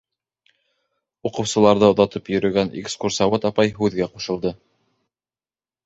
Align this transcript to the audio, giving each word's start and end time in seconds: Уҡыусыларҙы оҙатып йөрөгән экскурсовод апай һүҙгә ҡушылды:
Уҡыусыларҙы 1.31 1.87
оҙатып 1.95 2.33
йөрөгән 2.35 2.73
экскурсовод 2.83 3.47
апай 3.53 3.73
һүҙгә 3.79 4.13
ҡушылды: 4.17 4.59